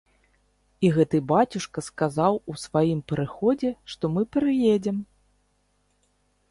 [0.87, 4.97] І гэты бацюшка сказаў у сваім прыходзе, што мы прыедзем.